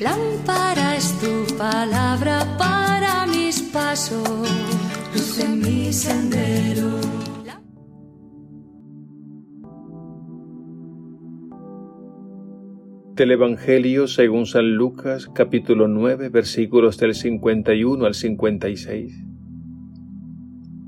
[0.00, 4.28] Lámpara es tu palabra para mis pasos,
[5.14, 7.00] luz en mi sendero.
[13.14, 19.24] Del Evangelio según San Lucas capítulo 9 versículos del 51 al 56.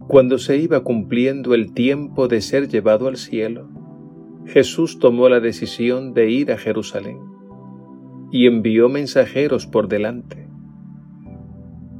[0.06, 3.70] Cuando se iba cumpliendo el tiempo de ser llevado al cielo,
[4.46, 7.31] Jesús tomó la decisión de ir a Jerusalén
[8.32, 10.48] y envió mensajeros por delante.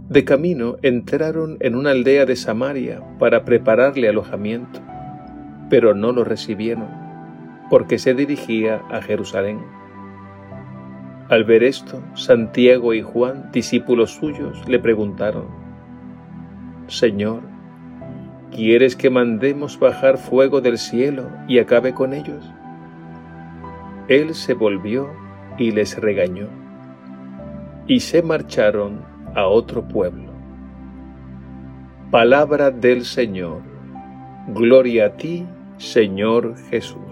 [0.09, 4.81] De camino entraron en una aldea de Samaria para prepararle alojamiento,
[5.69, 6.89] pero no lo recibieron,
[7.71, 9.61] porque se dirigía a Jerusalén.
[11.29, 15.47] Al ver esto, Santiago y Juan, discípulos suyos, le preguntaron,
[16.89, 17.43] Señor,
[18.51, 22.51] ¿quieres que mandemos bajar fuego del cielo y acabe con ellos?
[24.09, 25.11] Él se volvió
[25.59, 26.49] y les regañó.
[27.87, 29.05] Y se marcharon
[29.35, 30.33] a otro pueblo.
[32.11, 33.63] Palabra del Señor.
[34.49, 35.47] Gloria a ti,
[35.79, 37.12] Señor Jesús.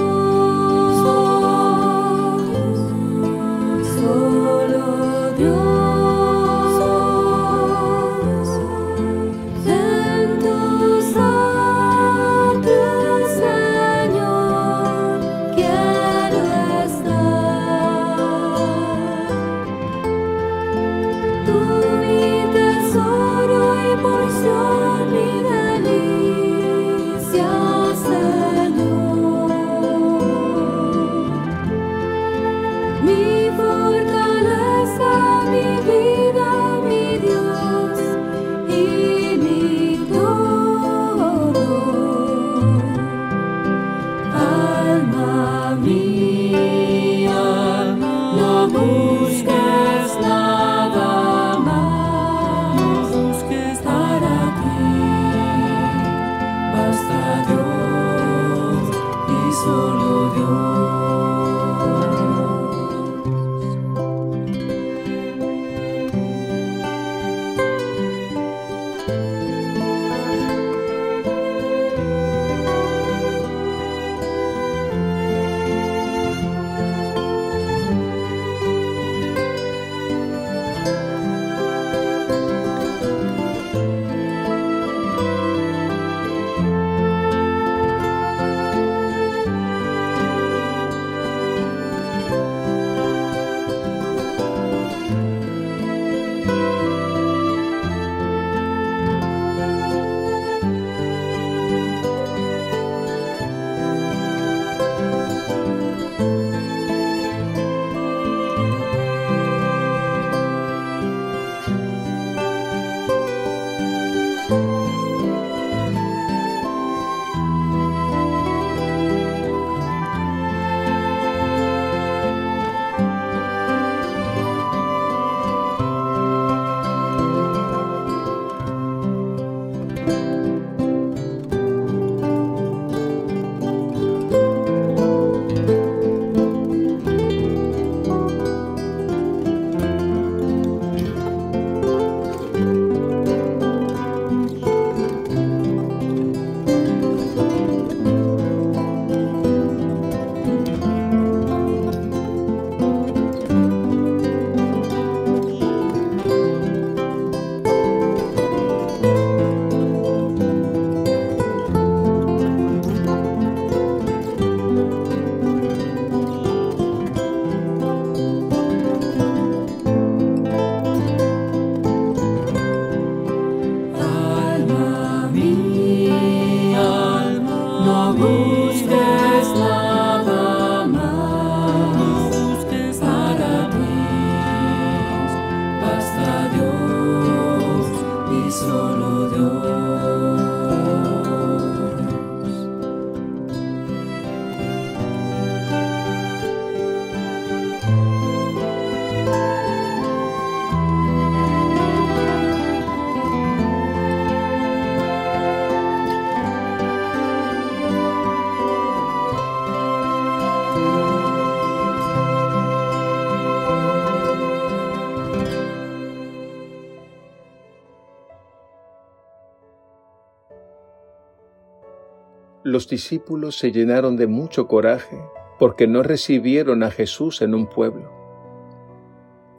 [222.71, 225.21] Los discípulos se llenaron de mucho coraje
[225.59, 228.09] porque no recibieron a Jesús en un pueblo.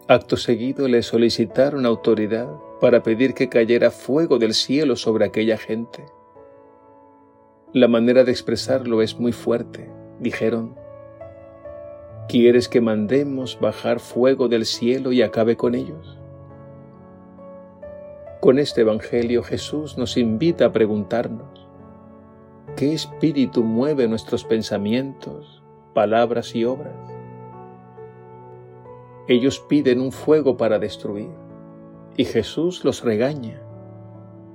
[0.09, 2.49] Acto seguido le solicitaron autoridad
[2.81, 6.06] para pedir que cayera fuego del cielo sobre aquella gente.
[7.75, 10.75] La manera de expresarlo es muy fuerte, dijeron.
[12.31, 16.19] ¿Quieres que mandemos bajar fuego del cielo y acabe con ellos?
[18.41, 21.62] Con este Evangelio Jesús nos invita a preguntarnos,
[22.76, 25.62] ¿Qué espíritu mueve nuestros pensamientos,
[25.94, 26.94] palabras y obras?
[29.26, 31.29] Ellos piden un fuego para destruir
[32.17, 33.61] y Jesús los regaña,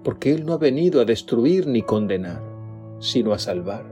[0.03, 2.41] porque Él no ha venido a destruir ni condenar,
[2.99, 3.85] sino a salvar,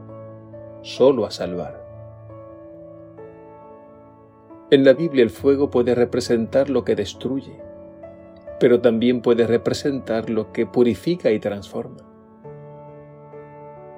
[0.82, 1.86] solo a salvar.
[4.72, 7.62] En la Biblia el fuego puede representar lo que destruye,
[8.62, 12.15] pero también puede representar lo que purifica y transforma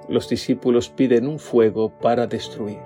[0.08, 2.80] los discípulos piden un fuego para destruir.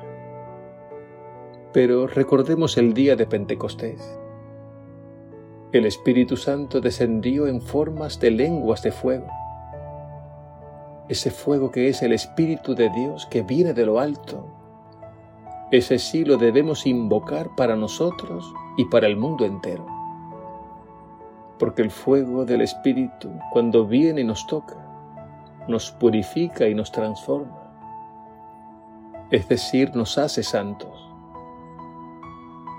[1.72, 4.19] Pero recordemos el día de Pentecostés.
[5.72, 9.28] El Espíritu Santo descendió en formas de lenguas de fuego.
[11.08, 14.46] Ese fuego que es el Espíritu de Dios que viene de lo alto.
[15.70, 19.86] Ese sí lo debemos invocar para nosotros y para el mundo entero.
[21.58, 24.91] Porque el fuego del Espíritu, cuando viene y nos toca,
[25.69, 27.59] nos purifica y nos transforma,
[29.31, 31.09] es decir, nos hace santos.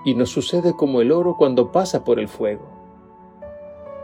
[0.04, 2.66] Y nos sucede como el oro cuando pasa por el fuego.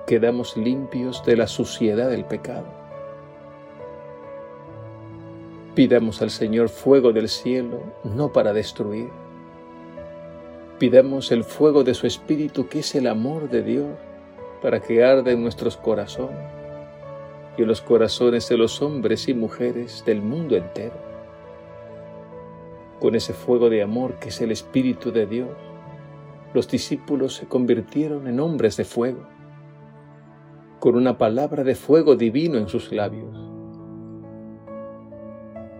[0.06, 2.66] Quedamos limpios de la suciedad del pecado.
[5.74, 9.10] Pidamos al Señor fuego del cielo, no para destruir.
[10.78, 13.98] Pidamos el fuego de su Espíritu, que es el amor de Dios,
[14.62, 16.59] para que arde en nuestros corazones
[17.56, 20.94] y en los corazones de los hombres y mujeres del mundo entero.
[23.00, 25.48] Con ese fuego de amor que es el Espíritu de Dios,
[26.52, 29.26] los discípulos se convirtieron en hombres de fuego,
[30.80, 33.36] con una palabra de fuego divino en sus labios.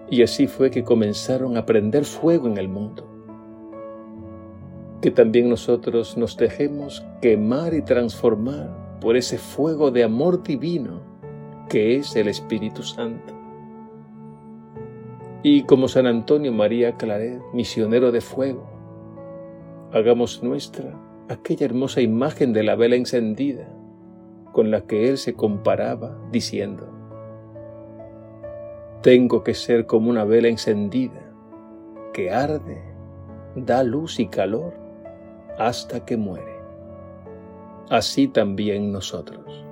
[0.08, 3.06] Y así fue que comenzaron a prender fuego en el mundo.
[5.00, 11.09] Que también nosotros nos dejemos quemar y transformar por ese fuego de amor divino
[11.70, 13.32] que es el Espíritu Santo.
[15.44, 18.68] Y como San Antonio María Claret, misionero de fuego,
[19.92, 20.92] hagamos nuestra
[21.28, 23.68] aquella hermosa imagen de la vela encendida
[24.50, 26.88] con la que él se comparaba, diciendo,
[29.00, 31.32] Tengo que ser como una vela encendida,
[32.12, 32.82] que arde,
[33.54, 34.74] da luz y calor
[35.56, 36.58] hasta que muere.
[37.88, 39.69] Así también nosotros.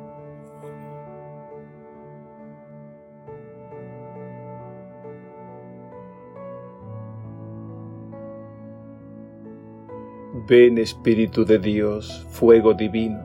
[10.48, 13.20] Ven Espíritu de Dios, fuego divino,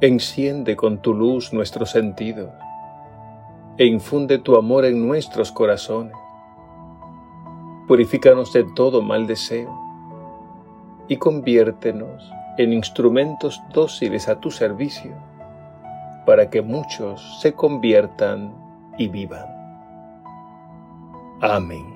[0.00, 2.50] enciende con tu luz nuestros sentidos
[3.78, 6.14] e infunde tu amor en nuestros corazones.
[7.88, 9.76] Purifícanos de todo mal deseo
[11.08, 15.16] y conviértenos en instrumentos dóciles a tu servicio,
[16.24, 18.54] para que muchos se conviertan
[18.98, 19.46] y vivan.
[21.40, 21.93] Amén.